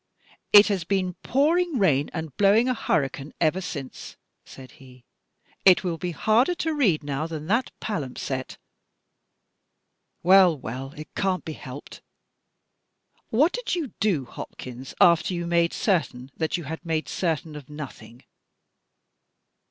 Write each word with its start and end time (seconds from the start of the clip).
"It 0.51 0.65
has 0.69 0.83
been 0.83 1.13
pouring 1.21 1.77
rain 1.77 2.09
and 2.11 2.35
blowing 2.35 2.67
a 2.67 2.73
hurricane 2.73 3.35
ever 3.39 3.61
since," 3.61 4.17
said 4.43 4.71
he." 4.81 5.05
It 5.63 5.83
will 5.83 5.99
be 5.99 6.09
harder 6.09 6.55
to 6.55 6.73
read 6.73 7.03
now 7.03 7.27
than 7.27 7.45
that 7.45 7.69
palimpsest. 7.79 8.57
Well, 10.23 10.57
well, 10.57 10.93
it 10.97 11.13
can't 11.13 11.45
be 11.45 11.53
helped. 11.53 12.01
What 13.29 13.51
did 13.53 13.75
you 13.75 13.93
do, 13.99 14.25
Hopkins, 14.25 14.95
after 14.99 15.35
you 15.35 15.43
had 15.43 15.49
made 15.49 15.71
certain 15.75 16.31
that 16.35 16.57
you 16.57 16.63
had 16.63 16.83
made 16.83 17.07
certain 17.07 17.55
of 17.55 17.69
nothing?" 17.69 18.23